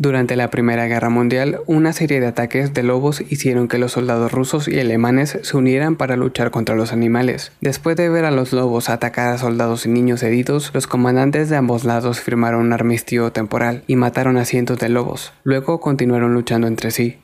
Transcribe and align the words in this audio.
Durante 0.00 0.36
la 0.36 0.48
Primera 0.48 0.86
Guerra 0.86 1.10
Mundial, 1.10 1.58
una 1.66 1.92
serie 1.92 2.20
de 2.20 2.28
ataques 2.28 2.72
de 2.72 2.84
lobos 2.84 3.20
hicieron 3.20 3.66
que 3.66 3.78
los 3.78 3.92
soldados 3.92 4.30
rusos 4.30 4.68
y 4.68 4.78
alemanes 4.78 5.40
se 5.42 5.56
unieran 5.56 5.96
para 5.96 6.16
luchar 6.16 6.52
contra 6.52 6.76
los 6.76 6.92
animales. 6.92 7.50
Después 7.60 7.96
de 7.96 8.08
ver 8.08 8.24
a 8.24 8.30
los 8.30 8.52
lobos 8.52 8.90
atacar 8.90 9.34
a 9.34 9.38
soldados 9.38 9.86
y 9.86 9.88
niños 9.88 10.22
heridos, 10.22 10.70
los 10.72 10.86
comandantes 10.86 11.48
de 11.48 11.56
ambos 11.56 11.84
lados 11.84 12.20
firmaron 12.20 12.60
un 12.60 12.72
armisticio 12.72 13.32
temporal 13.32 13.82
y 13.88 13.96
mataron 13.96 14.36
a 14.36 14.44
cientos 14.44 14.78
de 14.78 14.88
lobos. 14.88 15.32
Luego 15.42 15.80
continuaron 15.80 16.32
luchando 16.32 16.68
entre 16.68 16.92
sí. 16.92 17.18